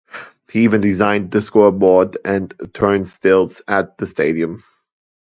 He 0.51 0.63
even 0.63 0.81
designed 0.81 1.29
the 1.29 1.41
scoreboard 1.43 2.17
and 2.25 2.51
turnstiles 2.73 3.61
at 3.67 3.99
the 3.99 4.07
stadium. 4.07 4.63